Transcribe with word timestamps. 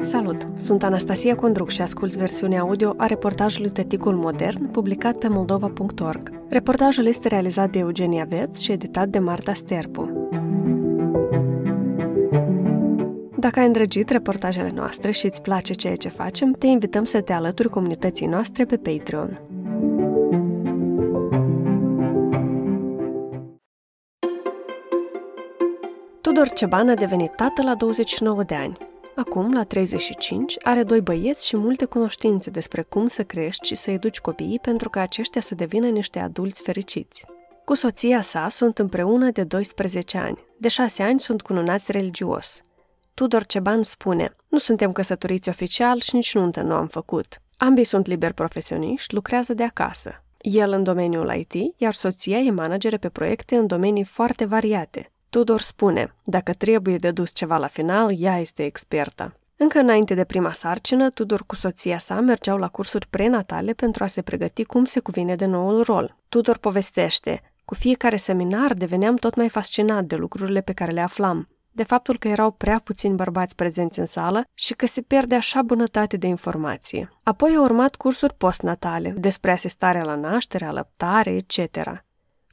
Salut! 0.00 0.46
Sunt 0.56 0.82
Anastasia 0.82 1.34
Condruc 1.34 1.70
și 1.70 1.82
asculți 1.82 2.18
versiunea 2.18 2.60
audio 2.60 2.94
a 2.96 3.06
reportajului 3.06 3.70
Tăticul 3.70 4.14
Modern, 4.14 4.70
publicat 4.70 5.16
pe 5.16 5.28
moldova.org. 5.28 6.30
Reportajul 6.48 7.06
este 7.06 7.28
realizat 7.28 7.70
de 7.70 7.78
Eugenia 7.78 8.26
Veț 8.28 8.60
și 8.60 8.72
editat 8.72 9.08
de 9.08 9.18
Marta 9.18 9.52
Sterpu. 9.52 10.28
Dacă 13.38 13.58
ai 13.58 13.66
îndrăgit 13.66 14.10
reportajele 14.10 14.70
noastre 14.74 15.10
și 15.10 15.26
îți 15.26 15.42
place 15.42 15.72
ceea 15.72 15.96
ce 15.96 16.08
facem, 16.08 16.52
te 16.52 16.66
invităm 16.66 17.04
să 17.04 17.20
te 17.20 17.32
alături 17.32 17.68
comunității 17.68 18.26
noastre 18.26 18.64
pe 18.64 18.76
Patreon. 18.76 19.45
Tudor 26.36 26.52
Ceban 26.52 26.88
a 26.88 26.94
devenit 26.94 27.34
tată 27.34 27.62
la 27.62 27.74
29 27.74 28.42
de 28.42 28.54
ani. 28.54 28.76
Acum, 29.14 29.52
la 29.52 29.62
35, 29.62 30.56
are 30.62 30.82
doi 30.82 31.00
băieți 31.00 31.46
și 31.46 31.56
multe 31.56 31.84
cunoștințe 31.84 32.50
despre 32.50 32.82
cum 32.82 33.06
să 33.06 33.24
crești 33.24 33.66
și 33.66 33.74
să 33.74 33.90
educi 33.90 34.18
copiii 34.18 34.58
pentru 34.58 34.90
ca 34.90 35.00
aceștia 35.00 35.40
să 35.40 35.54
devină 35.54 35.88
niște 35.88 36.18
adulți 36.18 36.62
fericiți. 36.62 37.24
Cu 37.64 37.74
soția 37.74 38.20
sa 38.20 38.48
sunt 38.48 38.78
împreună 38.78 39.30
de 39.30 39.44
12 39.44 40.18
ani. 40.18 40.44
De 40.56 40.68
6 40.68 41.02
ani 41.02 41.20
sunt 41.20 41.42
cununați 41.42 41.92
religios. 41.92 42.60
Tudor 43.14 43.44
Ceban 43.44 43.82
spune, 43.82 44.36
nu 44.48 44.58
suntem 44.58 44.92
căsătoriți 44.92 45.48
oficial 45.48 46.00
și 46.00 46.14
nici 46.14 46.34
nuntă 46.34 46.62
nu 46.62 46.74
am 46.74 46.86
făcut. 46.86 47.40
Ambii 47.56 47.84
sunt 47.84 48.06
liberi 48.06 48.34
profesioniști, 48.34 49.14
lucrează 49.14 49.54
de 49.54 49.62
acasă. 49.62 50.24
El 50.40 50.70
în 50.70 50.82
domeniul 50.82 51.34
IT, 51.34 51.74
iar 51.76 51.92
soția 51.92 52.38
e 52.38 52.50
manageră 52.50 52.96
pe 52.96 53.08
proiecte 53.08 53.56
în 53.56 53.66
domenii 53.66 54.04
foarte 54.04 54.44
variate. 54.44 55.10
Tudor 55.30 55.60
spune, 55.60 56.14
dacă 56.24 56.52
trebuie 56.52 56.96
de 56.96 57.10
dus 57.10 57.32
ceva 57.32 57.56
la 57.56 57.66
final, 57.66 58.14
ea 58.18 58.38
este 58.38 58.64
experta. 58.64 59.32
Încă 59.56 59.78
înainte 59.78 60.14
de 60.14 60.24
prima 60.24 60.52
sarcină, 60.52 61.10
Tudor 61.10 61.42
cu 61.46 61.54
soția 61.54 61.98
sa 61.98 62.20
mergeau 62.20 62.58
la 62.58 62.68
cursuri 62.68 63.06
prenatale 63.10 63.72
pentru 63.72 64.04
a 64.04 64.06
se 64.06 64.22
pregăti 64.22 64.64
cum 64.64 64.84
se 64.84 65.00
cuvine 65.00 65.34
de 65.34 65.44
noul 65.44 65.82
rol. 65.82 66.16
Tudor 66.28 66.58
povestește, 66.58 67.42
cu 67.64 67.74
fiecare 67.74 68.16
seminar 68.16 68.74
deveneam 68.74 69.16
tot 69.16 69.34
mai 69.34 69.48
fascinat 69.48 70.04
de 70.04 70.16
lucrurile 70.16 70.60
pe 70.60 70.72
care 70.72 70.92
le 70.92 71.00
aflam 71.00 71.48
de 71.76 71.82
faptul 71.82 72.18
că 72.18 72.28
erau 72.28 72.50
prea 72.50 72.78
puțini 72.78 73.14
bărbați 73.14 73.54
prezenți 73.54 73.98
în 73.98 74.06
sală 74.06 74.44
și 74.54 74.74
că 74.74 74.86
se 74.86 75.00
pierde 75.02 75.34
așa 75.34 75.62
bunătate 75.62 76.16
de 76.16 76.26
informație. 76.26 77.08
Apoi 77.22 77.54
au 77.56 77.62
urmat 77.62 77.94
cursuri 77.94 78.34
postnatale, 78.34 79.14
despre 79.18 79.50
asistarea 79.50 80.04
la 80.04 80.14
naștere, 80.14 80.64
alăptare, 80.64 81.30
etc. 81.30 81.58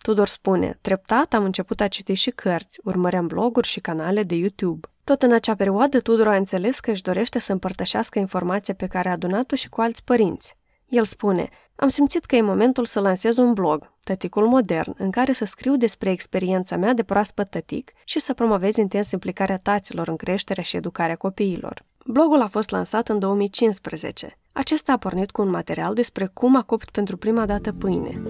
Tudor 0.04 0.28
spune, 0.28 0.78
treptat 0.82 1.34
am 1.34 1.44
început 1.44 1.80
a 1.82 1.88
citi 1.88 2.14
și 2.14 2.30
cărți, 2.30 2.80
urmăream 2.84 3.28
bloguri 3.28 3.68
și 3.68 3.80
canale 3.80 4.24
de 4.24 4.36
YouTube. 4.36 4.88
Tot 5.04 5.22
în 5.22 5.32
acea 5.32 5.56
perioadă, 5.56 6.00
Tudor 6.00 6.28
a 6.28 6.36
înțeles 6.36 6.80
că 6.80 6.92
își 6.92 7.02
dorește 7.02 7.40
să 7.40 7.52
împărtășească 7.52 8.20
informația 8.20 8.74
pe 8.74 8.88
care 8.88 9.10
a 9.10 9.12
adunat-o 9.12 9.56
și 9.56 9.70
cu 9.70 9.82
alți 9.82 10.04
părinți. 10.04 10.58
El 10.88 11.04
spune, 11.04 11.50
am 11.76 11.90
simțit 11.90 12.26
că 12.26 12.36
e 12.36 12.42
momentul 12.42 12.86
să 12.86 13.00
lansez 13.00 13.38
un 13.38 13.54
blog, 13.54 13.92
Tăticul 14.04 14.48
Modern, 14.48 14.94
în 14.98 15.12
care 15.12 15.34
să 15.34 15.46
scriu 15.46 15.76
despre 15.78 16.12
experiența 16.12 16.78
mea 16.78 16.94
de 16.94 17.04
proaspăt 17.04 17.50
tătic 17.50 17.92
și 18.04 18.20
să 18.20 18.34
promovez 18.34 18.76
intens 18.76 19.12
implicarea 19.12 19.58
taților 19.58 20.08
în 20.08 20.16
creșterea 20.16 20.64
și 20.64 20.76
educarea 20.76 21.16
copiilor. 21.16 21.86
Blogul 22.06 22.42
a 22.42 22.48
fost 22.48 22.70
lansat 22.70 23.10
în 23.10 23.20
2015. 23.20 24.38
Acesta 24.52 24.92
a 24.92 24.98
pornit 24.98 25.32
cu 25.32 25.42
un 25.42 25.50
material 25.50 25.94
despre 25.94 26.30
cum 26.34 26.56
a 26.56 26.62
copt 26.62 26.90
pentru 26.90 27.18
prima 27.18 27.46
dată 27.46 27.74
pâine. 27.74 28.22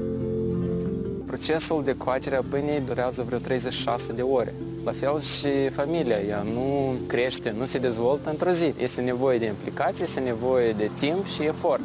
Procesul 1.33 1.83
de 1.83 1.97
coacere 1.97 2.35
a 2.35 2.41
pâinei 2.49 2.79
durează 2.79 3.23
vreo 3.23 3.37
36 3.37 4.13
de 4.13 4.21
ore. 4.21 4.53
La 4.83 4.91
fel 4.91 5.19
și 5.19 5.69
familia, 5.69 6.19
ea 6.19 6.41
nu 6.41 6.95
crește, 7.07 7.55
nu 7.57 7.65
se 7.65 7.77
dezvoltă 7.77 8.29
într-o 8.29 8.49
zi. 8.49 8.73
Este 8.77 9.01
nevoie 9.01 9.37
de 9.37 9.45
implicație, 9.45 10.03
este 10.03 10.19
nevoie 10.19 10.71
de 10.71 10.89
timp 10.97 11.25
și 11.25 11.43
efort. 11.43 11.81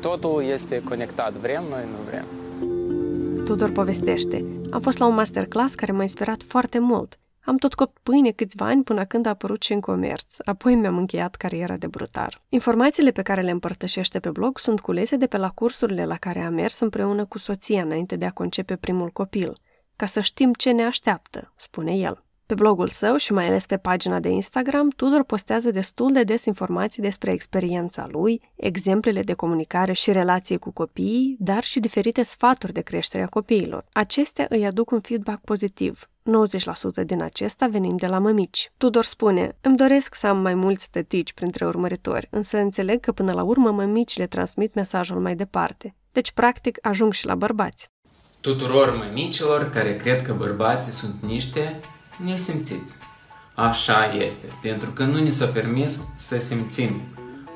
Totul 0.00 0.42
este 0.52 0.82
conectat, 0.84 1.32
vrem 1.32 1.64
noi, 1.70 1.84
nu 1.90 1.98
vrem. 2.08 2.24
Tudor 3.44 3.70
povestește. 3.70 4.44
Am 4.70 4.80
fost 4.80 4.98
la 4.98 5.06
un 5.06 5.14
masterclass 5.14 5.74
care 5.74 5.92
m-a 5.92 6.02
inspirat 6.02 6.42
foarte 6.42 6.78
mult. 6.78 7.18
Am 7.44 7.56
tot 7.56 7.74
copt 7.74 7.98
pâine 8.02 8.30
câțiva 8.30 8.66
ani 8.66 8.82
până 8.82 9.04
când 9.04 9.26
a 9.26 9.28
apărut 9.28 9.62
și 9.62 9.72
în 9.72 9.80
comerț. 9.80 10.36
Apoi 10.44 10.74
mi-am 10.74 10.96
încheiat 10.96 11.34
cariera 11.34 11.76
de 11.76 11.86
brutar. 11.86 12.42
Informațiile 12.48 13.10
pe 13.10 13.22
care 13.22 13.40
le 13.40 13.50
împărtășește 13.50 14.20
pe 14.20 14.30
blog 14.30 14.58
sunt 14.58 14.80
culese 14.80 15.16
de 15.16 15.26
pe 15.26 15.36
la 15.36 15.50
cursurile 15.50 16.04
la 16.04 16.16
care 16.16 16.40
a 16.40 16.50
mers 16.50 16.80
împreună 16.80 17.24
cu 17.24 17.38
soția 17.38 17.82
înainte 17.82 18.16
de 18.16 18.24
a 18.24 18.30
concepe 18.30 18.76
primul 18.76 19.08
copil, 19.08 19.58
ca 19.96 20.06
să 20.06 20.20
știm 20.20 20.52
ce 20.52 20.70
ne 20.70 20.82
așteaptă, 20.82 21.52
spune 21.56 21.96
el. 21.96 22.24
Pe 22.46 22.54
blogul 22.54 22.88
său 22.88 23.16
și 23.16 23.32
mai 23.32 23.46
ales 23.46 23.66
pe 23.66 23.76
pagina 23.76 24.20
de 24.20 24.30
Instagram, 24.30 24.88
Tudor 24.88 25.24
postează 25.24 25.70
destul 25.70 26.12
de 26.12 26.22
des 26.22 26.44
informații 26.44 27.02
despre 27.02 27.32
experiența 27.32 28.06
lui, 28.10 28.40
exemplele 28.54 29.22
de 29.22 29.32
comunicare 29.32 29.92
și 29.92 30.12
relație 30.12 30.56
cu 30.56 30.70
copiii, 30.70 31.36
dar 31.38 31.62
și 31.62 31.80
diferite 31.80 32.22
sfaturi 32.22 32.72
de 32.72 32.80
creștere 32.80 33.22
a 33.22 33.26
copiilor. 33.26 33.84
Acestea 33.92 34.46
îi 34.48 34.66
aduc 34.66 34.90
un 34.90 35.00
feedback 35.00 35.40
pozitiv, 35.44 36.08
90% 37.02 37.04
din 37.04 37.22
acesta 37.22 37.66
venind 37.66 38.00
de 38.00 38.06
la 38.06 38.18
mămici. 38.18 38.72
Tudor 38.76 39.04
spune, 39.04 39.56
îmi 39.60 39.76
doresc 39.76 40.14
să 40.14 40.26
am 40.26 40.38
mai 40.38 40.54
mulți 40.54 40.90
tătici 40.90 41.32
printre 41.32 41.66
urmăritori, 41.66 42.28
însă 42.30 42.58
înțeleg 42.58 43.00
că 43.00 43.12
până 43.12 43.32
la 43.32 43.42
urmă 43.42 43.70
mămicile 43.70 44.26
transmit 44.26 44.74
mesajul 44.74 45.20
mai 45.20 45.34
departe. 45.34 45.94
Deci, 46.12 46.30
practic, 46.30 46.78
ajung 46.82 47.12
și 47.12 47.26
la 47.26 47.34
bărbați. 47.34 47.90
Tuturor 48.40 48.96
mămicilor 48.96 49.70
care 49.70 49.96
cred 49.96 50.22
că 50.22 50.32
bărbații 50.32 50.92
sunt 50.92 51.14
niște 51.20 51.80
ne 52.24 52.36
simțiți. 52.36 52.94
Așa 53.54 54.14
este, 54.14 54.46
pentru 54.62 54.90
că 54.90 55.04
nu 55.04 55.18
ni 55.18 55.30
s-a 55.30 55.46
permis 55.46 56.00
să 56.16 56.38
simțim. 56.38 57.00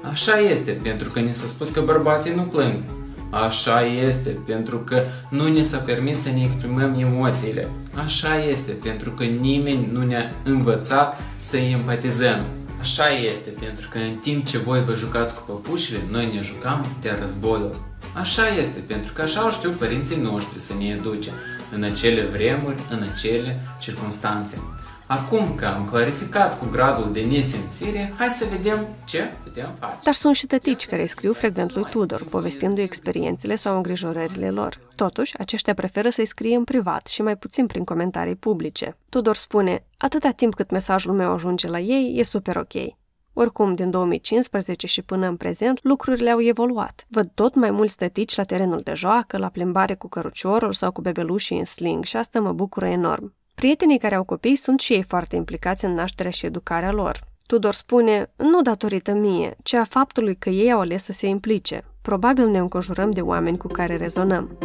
Așa 0.02 0.38
este, 0.38 0.70
pentru 0.70 1.10
că 1.10 1.20
ni 1.20 1.32
s-a 1.32 1.46
spus 1.46 1.70
că 1.70 1.80
bărbații 1.80 2.34
nu 2.34 2.42
plâng. 2.42 2.95
Așa 3.30 3.80
este, 3.80 4.30
pentru 4.46 4.78
că 4.78 5.02
nu 5.30 5.48
ni 5.48 5.62
s-a 5.62 5.78
permis 5.78 6.18
să 6.18 6.30
ne 6.30 6.42
exprimăm 6.42 6.94
emoțiile. 6.94 7.68
Așa 7.94 8.44
este, 8.44 8.72
pentru 8.72 9.10
că 9.10 9.24
nimeni 9.24 9.88
nu 9.92 10.02
ne-a 10.02 10.34
învățat 10.44 11.20
să 11.38 11.56
empatizăm. 11.56 12.44
Așa 12.80 13.08
este, 13.08 13.50
pentru 13.50 13.88
că 13.88 13.98
în 13.98 14.16
timp 14.16 14.44
ce 14.44 14.58
voi 14.58 14.84
vă 14.84 14.94
jucați 14.94 15.34
cu 15.34 15.42
păpușile, 15.46 15.98
noi 16.10 16.34
ne 16.34 16.40
jucam 16.40 16.86
de 17.00 17.16
războiul. 17.20 17.80
Așa 18.14 18.48
este, 18.48 18.78
pentru 18.86 19.12
că 19.12 19.22
așa 19.22 19.40
au 19.40 19.50
știut 19.50 19.72
părinții 19.72 20.20
noștri 20.22 20.60
să 20.60 20.72
ne 20.78 20.84
educe 20.84 21.30
în 21.74 21.82
acele 21.82 22.24
vremuri, 22.24 22.82
în 22.90 23.06
acele 23.12 23.60
circunstanțe. 23.78 24.58
Acum 25.06 25.54
că 25.54 25.66
am 25.66 25.84
clarificat 25.84 26.58
cu 26.58 26.66
gradul 26.70 27.12
de 27.12 27.20
nesimțire, 27.20 28.14
hai 28.16 28.28
să 28.28 28.46
vedem 28.50 28.86
ce 29.04 29.32
putem 29.42 29.74
face. 29.78 29.98
Dar 30.04 30.14
sunt 30.14 30.34
și 30.34 30.46
tătici 30.46 30.86
care 30.86 31.04
scriu 31.04 31.32
frecvent 31.32 31.74
lui 31.74 31.84
Tudor, 31.90 32.24
povestindu-i 32.24 32.82
experiențele 32.82 33.54
sau 33.54 33.76
îngrijorările 33.76 34.50
lor. 34.50 34.80
Totuși, 34.94 35.38
aceștia 35.38 35.74
preferă 35.74 36.08
să-i 36.10 36.26
scrie 36.26 36.56
în 36.56 36.64
privat 36.64 37.06
și 37.06 37.22
mai 37.22 37.36
puțin 37.36 37.66
prin 37.66 37.84
comentarii 37.84 38.34
publice. 38.34 38.96
Tudor 39.08 39.34
spune, 39.34 39.84
atâta 39.96 40.30
timp 40.30 40.54
cât 40.54 40.70
mesajul 40.70 41.12
meu 41.12 41.32
ajunge 41.32 41.68
la 41.68 41.78
ei, 41.78 42.14
e 42.18 42.22
super 42.22 42.56
ok. 42.56 42.94
Oricum, 43.32 43.74
din 43.74 43.90
2015 43.90 44.86
și 44.86 45.02
până 45.02 45.26
în 45.26 45.36
prezent, 45.36 45.78
lucrurile 45.82 46.30
au 46.30 46.40
evoluat. 46.40 47.06
Văd 47.08 47.30
tot 47.34 47.54
mai 47.54 47.70
mulți 47.70 47.92
stătici 47.92 48.36
la 48.36 48.44
terenul 48.44 48.80
de 48.80 48.92
joacă, 48.94 49.38
la 49.38 49.48
plimbare 49.48 49.94
cu 49.94 50.08
căruciorul 50.08 50.72
sau 50.72 50.92
cu 50.92 51.00
bebelușii 51.00 51.58
în 51.58 51.64
sling 51.64 52.04
și 52.04 52.16
asta 52.16 52.40
mă 52.40 52.52
bucură 52.52 52.86
enorm. 52.86 53.34
Prietenii 53.60 53.98
care 53.98 54.14
au 54.14 54.24
copii 54.24 54.56
sunt 54.56 54.80
și 54.80 54.92
ei 54.92 55.02
foarte 55.02 55.36
implicați 55.36 55.84
în 55.84 55.94
nașterea 55.94 56.30
și 56.30 56.46
educarea 56.46 56.92
lor. 56.92 57.20
Tudor 57.46 57.72
spune, 57.72 58.30
nu 58.36 58.62
datorită 58.62 59.12
mie, 59.12 59.56
ci 59.62 59.72
a 59.72 59.84
faptului 59.84 60.34
că 60.34 60.48
ei 60.48 60.72
au 60.72 60.80
ales 60.80 61.04
să 61.04 61.12
se 61.12 61.26
implice. 61.26 61.84
Probabil 62.02 62.48
ne 62.48 62.58
înconjurăm 62.58 63.10
de 63.10 63.20
oameni 63.20 63.56
cu 63.56 63.66
care 63.66 63.96
rezonăm. 63.96 64.58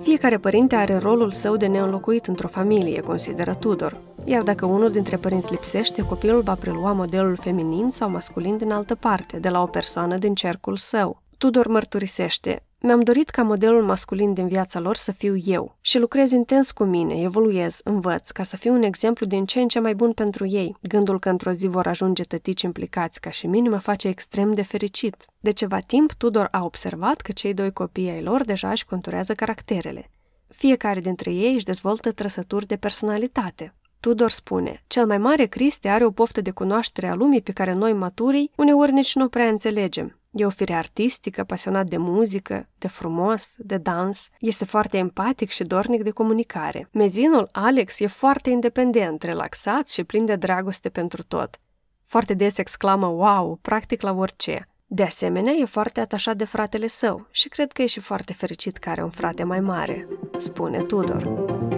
Fiecare 0.00 0.38
părinte 0.38 0.74
are 0.74 0.96
rolul 0.96 1.30
său 1.30 1.56
de 1.56 1.66
neînlocuit 1.66 2.26
într-o 2.26 2.48
familie, 2.48 3.00
consideră 3.00 3.54
Tudor. 3.54 4.00
Iar 4.24 4.42
dacă 4.42 4.66
unul 4.66 4.90
dintre 4.90 5.16
părinți 5.16 5.52
lipsește, 5.52 6.02
copilul 6.02 6.42
va 6.42 6.54
prelua 6.54 6.92
modelul 6.92 7.36
feminin 7.36 7.88
sau 7.88 8.10
masculin 8.10 8.56
din 8.56 8.70
altă 8.72 8.94
parte, 8.94 9.38
de 9.38 9.48
la 9.48 9.62
o 9.62 9.66
persoană 9.66 10.16
din 10.16 10.34
cercul 10.34 10.76
său. 10.76 11.22
Tudor 11.38 11.66
mărturisește, 11.66 12.65
mi-am 12.80 13.00
dorit 13.00 13.30
ca 13.30 13.42
modelul 13.42 13.82
masculin 13.82 14.32
din 14.32 14.48
viața 14.48 14.80
lor 14.80 14.96
să 14.96 15.12
fiu 15.12 15.36
eu 15.36 15.76
și 15.80 15.98
lucrez 15.98 16.30
intens 16.30 16.70
cu 16.70 16.84
mine, 16.84 17.22
evoluez, 17.22 17.80
învăț, 17.84 18.30
ca 18.30 18.42
să 18.42 18.56
fiu 18.56 18.72
un 18.72 18.82
exemplu 18.82 19.26
din 19.26 19.44
ce 19.44 19.60
în 19.60 19.68
ce 19.68 19.78
mai 19.78 19.94
bun 19.94 20.12
pentru 20.12 20.46
ei. 20.46 20.76
Gândul 20.80 21.18
că 21.18 21.28
într-o 21.28 21.52
zi 21.52 21.66
vor 21.66 21.86
ajunge 21.86 22.22
tătici 22.22 22.62
implicați 22.62 23.20
ca 23.20 23.30
și 23.30 23.46
mine 23.46 23.68
mă 23.68 23.78
face 23.78 24.08
extrem 24.08 24.54
de 24.54 24.62
fericit. 24.62 25.24
De 25.40 25.50
ceva 25.50 25.78
timp, 25.78 26.12
Tudor 26.12 26.48
a 26.50 26.64
observat 26.64 27.20
că 27.20 27.32
cei 27.32 27.54
doi 27.54 27.72
copii 27.72 28.10
ai 28.10 28.22
lor 28.22 28.44
deja 28.44 28.70
își 28.70 28.86
conturează 28.86 29.34
caracterele. 29.34 30.10
Fiecare 30.48 31.00
dintre 31.00 31.32
ei 31.32 31.54
își 31.54 31.64
dezvoltă 31.64 32.12
trăsături 32.12 32.66
de 32.66 32.76
personalitate. 32.76 33.74
Tudor 34.00 34.30
spune, 34.30 34.82
cel 34.86 35.06
mai 35.06 35.18
mare 35.18 35.44
Cristi 35.44 35.88
are 35.88 36.04
o 36.04 36.10
poftă 36.10 36.40
de 36.40 36.50
cunoaștere 36.50 37.08
a 37.08 37.14
lumii 37.14 37.42
pe 37.42 37.52
care 37.52 37.72
noi, 37.72 37.92
maturii, 37.92 38.50
uneori 38.56 38.92
nici 38.92 39.14
nu 39.14 39.28
prea 39.28 39.48
înțelegem. 39.48 40.18
E 40.38 40.46
o 40.46 40.50
fire 40.50 40.74
artistică, 40.74 41.44
pasionat 41.44 41.86
de 41.86 41.96
muzică, 41.96 42.68
de 42.78 42.88
frumos, 42.88 43.54
de 43.58 43.76
dans. 43.76 44.28
Este 44.40 44.64
foarte 44.64 44.96
empatic 44.96 45.50
și 45.50 45.64
dornic 45.64 46.02
de 46.02 46.10
comunicare. 46.10 46.88
Mezinul, 46.92 47.48
Alex, 47.52 48.00
e 48.00 48.06
foarte 48.06 48.50
independent, 48.50 49.22
relaxat 49.22 49.88
și 49.88 50.04
plin 50.04 50.24
de 50.24 50.36
dragoste 50.36 50.88
pentru 50.88 51.22
tot. 51.22 51.56
Foarte 52.04 52.34
des 52.34 52.58
exclamă 52.58 53.06
wow, 53.06 53.58
practic 53.62 54.02
la 54.02 54.12
orice. 54.12 54.68
De 54.86 55.02
asemenea, 55.02 55.52
e 55.52 55.64
foarte 55.64 56.00
atașat 56.00 56.36
de 56.36 56.44
fratele 56.44 56.86
său 56.86 57.26
și 57.30 57.48
cred 57.48 57.72
că 57.72 57.82
e 57.82 57.86
și 57.86 58.00
foarte 58.00 58.32
fericit 58.32 58.76
că 58.76 58.90
are 58.90 59.02
un 59.02 59.10
frate 59.10 59.44
mai 59.44 59.60
mare, 59.60 60.08
spune 60.36 60.82
Tudor. 60.82 61.75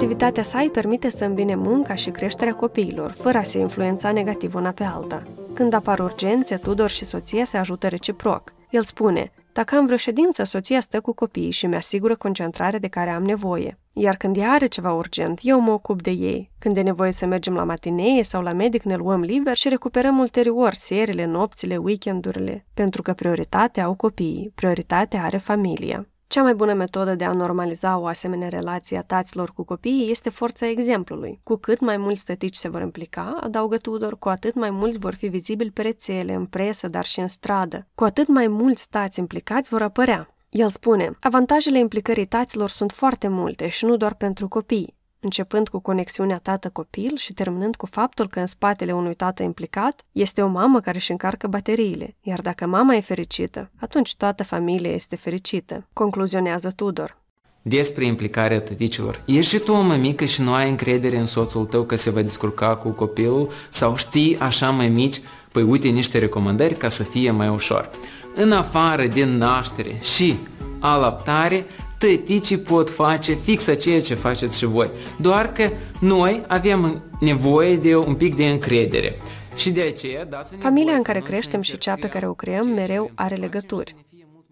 Activitatea 0.00 0.42
sa 0.42 0.58
îi 0.58 0.70
permite 0.70 1.10
să 1.10 1.24
îmbine 1.24 1.54
munca 1.54 1.94
și 1.94 2.10
creșterea 2.10 2.54
copiilor, 2.54 3.10
fără 3.10 3.38
a 3.38 3.42
se 3.42 3.58
influența 3.58 4.12
negativ 4.12 4.54
una 4.54 4.70
pe 4.70 4.84
alta. 4.84 5.22
Când 5.54 5.72
apar 5.72 5.98
urgențe, 5.98 6.56
Tudor 6.56 6.90
și 6.90 7.04
soția 7.04 7.44
se 7.44 7.56
ajută 7.56 7.88
reciproc. 7.88 8.52
El 8.70 8.82
spune, 8.82 9.32
dacă 9.52 9.76
am 9.76 9.84
vreo 9.84 9.96
ședință, 9.96 10.42
soția 10.44 10.80
stă 10.80 11.00
cu 11.00 11.12
copiii 11.12 11.50
și 11.50 11.66
mi-asigură 11.66 12.16
concentrarea 12.16 12.78
de 12.78 12.88
care 12.88 13.10
am 13.10 13.22
nevoie. 13.22 13.78
Iar 13.92 14.16
când 14.16 14.36
ea 14.36 14.50
are 14.50 14.66
ceva 14.66 14.92
urgent, 14.92 15.40
eu 15.42 15.60
mă 15.60 15.70
ocup 15.70 16.02
de 16.02 16.10
ei. 16.10 16.50
Când 16.58 16.76
e 16.76 16.80
nevoie 16.80 17.12
să 17.12 17.26
mergem 17.26 17.54
la 17.54 17.64
matinee 17.64 18.22
sau 18.22 18.42
la 18.42 18.52
medic, 18.52 18.82
ne 18.82 18.96
luăm 18.96 19.20
liber 19.20 19.56
și 19.56 19.68
recuperăm 19.68 20.18
ulterior 20.18 20.72
serile, 20.72 21.24
nopțile, 21.24 21.76
weekendurile, 21.76 22.66
pentru 22.74 23.02
că 23.02 23.12
prioritatea 23.12 23.84
au 23.84 23.94
copiii, 23.94 24.52
prioritatea 24.54 25.22
are 25.22 25.36
familia. 25.36 26.09
Cea 26.30 26.42
mai 26.42 26.54
bună 26.54 26.72
metodă 26.72 27.14
de 27.14 27.24
a 27.24 27.32
normaliza 27.32 27.98
o 27.98 28.06
asemenea 28.06 28.48
relație 28.48 28.98
a 28.98 29.02
taților 29.02 29.50
cu 29.50 29.64
copiii 29.64 30.10
este 30.10 30.30
forța 30.30 30.68
exemplului. 30.68 31.40
Cu 31.42 31.56
cât 31.56 31.80
mai 31.80 31.96
mulți 31.96 32.24
tătici 32.24 32.54
se 32.54 32.68
vor 32.68 32.80
implica, 32.80 33.38
adaugă 33.40 33.76
Tudor, 33.76 34.18
cu 34.18 34.28
atât 34.28 34.54
mai 34.54 34.70
mulți 34.70 34.98
vor 34.98 35.14
fi 35.14 35.26
vizibili 35.26 35.70
pe 35.70 35.82
rețele, 35.82 36.32
în 36.32 36.46
presă, 36.46 36.88
dar 36.88 37.04
și 37.04 37.20
în 37.20 37.28
stradă. 37.28 37.86
Cu 37.94 38.04
atât 38.04 38.28
mai 38.28 38.46
mulți 38.48 38.88
tați 38.88 39.18
implicați 39.18 39.68
vor 39.68 39.82
apărea. 39.82 40.34
El 40.48 40.68
spune, 40.68 41.16
avantajele 41.20 41.78
implicării 41.78 42.26
taților 42.26 42.68
sunt 42.68 42.92
foarte 42.92 43.28
multe 43.28 43.68
și 43.68 43.84
nu 43.84 43.96
doar 43.96 44.14
pentru 44.14 44.48
copii 44.48 44.98
începând 45.20 45.68
cu 45.68 45.78
conexiunea 45.78 46.38
tată-copil 46.38 47.16
și 47.16 47.32
terminând 47.32 47.76
cu 47.76 47.86
faptul 47.86 48.28
că 48.28 48.40
în 48.40 48.46
spatele 48.46 48.92
unui 48.92 49.14
tată 49.14 49.42
implicat 49.42 50.00
este 50.12 50.42
o 50.42 50.46
mamă 50.46 50.80
care 50.80 50.96
își 50.96 51.10
încarcă 51.10 51.46
bateriile, 51.46 52.16
iar 52.22 52.40
dacă 52.40 52.66
mama 52.66 52.94
e 52.94 53.00
fericită, 53.00 53.70
atunci 53.80 54.16
toată 54.16 54.44
familia 54.44 54.92
este 54.92 55.16
fericită, 55.16 55.86
concluzionează 55.92 56.70
Tudor. 56.76 57.18
Despre 57.62 58.04
implicarea 58.04 58.60
tăticilor. 58.60 59.22
Ești 59.26 59.54
și 59.54 59.58
tu 59.58 59.72
o 59.72 59.80
mămică 59.80 60.24
și 60.24 60.42
nu 60.42 60.52
ai 60.52 60.68
încredere 60.68 61.18
în 61.18 61.26
soțul 61.26 61.64
tău 61.64 61.82
că 61.82 61.96
se 61.96 62.10
va 62.10 62.22
descurca 62.22 62.76
cu 62.76 62.88
copilul 62.88 63.50
sau 63.70 63.96
știi 63.96 64.38
așa 64.38 64.70
mai 64.70 64.88
mici, 64.88 65.20
păi 65.52 65.62
uite 65.62 65.88
niște 65.88 66.18
recomandări 66.18 66.74
ca 66.74 66.88
să 66.88 67.02
fie 67.02 67.30
mai 67.30 67.48
ușor. 67.48 67.90
În 68.34 68.52
afară 68.52 69.06
din 69.06 69.36
naștere 69.36 69.98
și 70.02 70.34
alaptare, 70.78 71.66
tăticii 72.00 72.58
pot 72.58 72.90
face 72.90 73.34
fix 73.34 73.78
ceea 73.78 74.00
ce 74.00 74.14
faceți 74.14 74.58
și 74.58 74.64
voi. 74.64 74.90
Doar 75.18 75.52
că 75.52 75.70
noi 76.00 76.44
avem 76.48 77.02
nevoie 77.20 77.76
de 77.76 77.96
un 77.96 78.14
pic 78.14 78.36
de 78.36 78.48
încredere. 78.48 79.20
Și 79.54 79.70
de 79.70 79.80
aceea 79.80 80.24
dați 80.24 80.54
Familia 80.56 80.94
în 80.94 81.02
care 81.02 81.20
creștem 81.20 81.60
și 81.60 81.78
cea 81.78 81.94
pe 81.94 82.08
care 82.08 82.28
o 82.28 82.34
creăm 82.34 82.68
mereu 82.68 83.10
are 83.14 83.34
legături. 83.34 83.94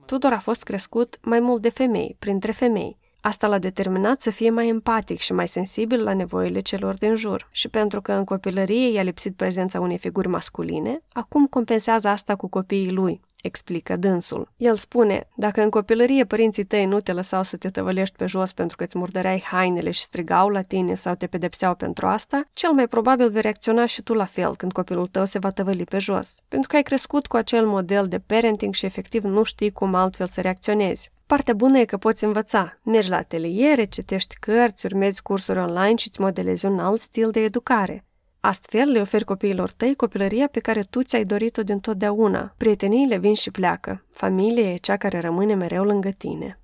Tudor 0.04 0.32
a 0.32 0.38
fost 0.38 0.62
crescut 0.62 1.18
mai 1.22 1.40
mult 1.40 1.62
de 1.62 1.68
femei, 1.68 2.16
printre 2.18 2.52
femei. 2.52 2.98
Asta 3.20 3.46
l-a 3.46 3.58
determinat 3.58 4.20
să 4.20 4.30
fie 4.30 4.50
mai 4.50 4.68
empatic 4.68 5.18
și 5.18 5.32
mai 5.32 5.48
sensibil 5.48 6.02
la 6.02 6.14
nevoile 6.14 6.60
celor 6.60 6.94
din 6.94 7.14
jur. 7.14 7.48
Și 7.50 7.68
pentru 7.68 8.00
că 8.02 8.12
în 8.12 8.24
copilărie 8.24 8.92
i-a 8.92 9.02
lipsit 9.02 9.36
prezența 9.36 9.80
unei 9.80 9.98
figuri 9.98 10.28
masculine, 10.28 11.02
acum 11.12 11.46
compensează 11.46 12.08
asta 12.08 12.36
cu 12.36 12.48
copiii 12.48 12.90
lui, 12.90 13.20
explică 13.42 13.96
dânsul. 13.96 14.52
El 14.56 14.74
spune, 14.74 15.28
dacă 15.34 15.62
în 15.62 15.70
copilărie 15.70 16.24
părinții 16.24 16.64
tăi 16.64 16.86
nu 16.86 17.00
te 17.00 17.12
lăsau 17.12 17.42
să 17.42 17.56
te 17.56 17.68
tăvălești 17.68 18.16
pe 18.16 18.26
jos 18.26 18.52
pentru 18.52 18.76
că 18.76 18.84
îți 18.84 18.98
murdăreai 18.98 19.40
hainele 19.40 19.90
și 19.90 20.00
strigau 20.00 20.48
la 20.48 20.62
tine 20.62 20.94
sau 20.94 21.14
te 21.14 21.26
pedepseau 21.26 21.74
pentru 21.74 22.06
asta, 22.06 22.42
cel 22.52 22.72
mai 22.72 22.88
probabil 22.88 23.30
vei 23.30 23.42
reacționa 23.42 23.86
și 23.86 24.02
tu 24.02 24.14
la 24.14 24.24
fel 24.24 24.56
când 24.56 24.72
copilul 24.72 25.06
tău 25.06 25.24
se 25.24 25.38
va 25.38 25.50
tăvăli 25.50 25.84
pe 25.84 25.98
jos, 25.98 26.36
pentru 26.48 26.68
că 26.68 26.76
ai 26.76 26.82
crescut 26.82 27.26
cu 27.26 27.36
acel 27.36 27.66
model 27.66 28.06
de 28.06 28.18
parenting 28.18 28.74
și 28.74 28.84
efectiv 28.84 29.24
nu 29.24 29.42
știi 29.42 29.72
cum 29.72 29.94
altfel 29.94 30.26
să 30.26 30.40
reacționezi. 30.40 31.10
Partea 31.26 31.54
bună 31.54 31.78
e 31.78 31.84
că 31.84 31.96
poți 31.96 32.24
învăța. 32.24 32.78
Mergi 32.82 33.10
la 33.10 33.16
ateliere, 33.16 33.84
citești 33.84 34.36
cărți, 34.40 34.86
urmezi 34.86 35.22
cursuri 35.22 35.58
online 35.58 35.96
și 35.96 36.08
îți 36.08 36.20
modelezi 36.20 36.66
un 36.66 36.78
alt 36.78 37.00
stil 37.00 37.30
de 37.30 37.40
educare. 37.40 38.07
Astfel, 38.40 38.90
le 38.90 39.00
oferi 39.00 39.24
copiilor 39.24 39.70
tăi 39.70 39.94
copilăria 39.94 40.48
pe 40.48 40.60
care 40.60 40.82
tu 40.90 41.02
ți-ai 41.02 41.24
dorit-o 41.24 41.62
din 41.62 41.78
totdeauna. 41.78 42.54
Prieteniile 42.56 43.18
vin 43.18 43.34
și 43.34 43.50
pleacă. 43.50 44.04
Familia 44.10 44.72
e 44.72 44.76
cea 44.76 44.96
care 44.96 45.20
rămâne 45.20 45.54
mereu 45.54 45.84
lângă 45.84 46.10
tine. 46.18 46.58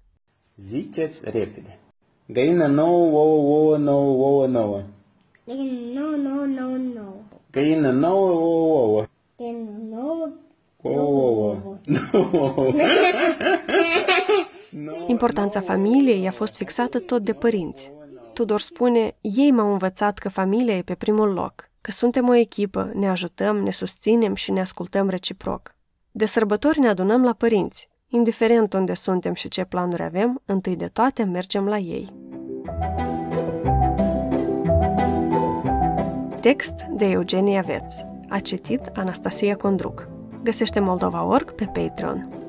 Ziceți 0.68 1.20
repede. 1.24 1.78
Găină 2.26 2.66
nouă, 2.66 3.18
ouă, 3.18 3.56
ouă, 3.56 3.76
nouă, 3.76 4.24
ouă, 4.26 4.46
nouă. 4.46 4.82
Găină 5.46 5.90
nouă, 5.94 6.16
nouă, 6.16 6.46
nouă, 6.46 6.76
nouă. 6.94 7.14
Găină 7.50 7.90
nouă, 7.90 8.30
ouă, 8.30 8.80
ouă. 8.80 9.06
Găină 9.36 9.70
nouă, 9.90 10.28
Ouă, 10.86 11.02
ouă. 11.02 11.56
Importanța 15.06 15.60
familiei 15.60 16.26
a 16.26 16.30
fost 16.30 16.56
fixată 16.56 16.98
tot 16.98 17.22
de 17.22 17.32
părinți. 17.32 17.92
Tudor 18.34 18.60
spune, 18.60 19.16
ei 19.20 19.50
m-au 19.50 19.72
învățat 19.72 20.18
că 20.18 20.28
familia 20.28 20.76
e 20.76 20.82
pe 20.82 20.94
primul 20.94 21.32
loc, 21.32 21.70
că 21.80 21.90
suntem 21.90 22.28
o 22.28 22.34
echipă, 22.34 22.90
ne 22.94 23.08
ajutăm, 23.08 23.56
ne 23.56 23.70
susținem 23.70 24.34
și 24.34 24.50
ne 24.50 24.60
ascultăm 24.60 25.08
reciproc. 25.08 25.74
De 26.10 26.24
sărbători 26.24 26.78
ne 26.78 26.88
adunăm 26.88 27.22
la 27.22 27.32
părinți. 27.32 27.88
Indiferent 28.08 28.72
unde 28.72 28.94
suntem 28.94 29.34
și 29.34 29.48
ce 29.48 29.64
planuri 29.64 30.02
avem, 30.02 30.42
întâi 30.44 30.76
de 30.76 30.86
toate 30.86 31.24
mergem 31.24 31.66
la 31.66 31.76
ei. 31.76 32.08
Text 36.40 36.74
de 36.90 37.04
Eugenia 37.04 37.60
Veț. 37.60 37.94
A 38.28 38.38
citit 38.38 38.90
Anastasia 38.94 39.56
Condruc. 39.56 40.08
Găsește 40.42 40.80
Moldova.org 40.80 41.54
pe 41.54 41.64
Patreon. 41.64 42.43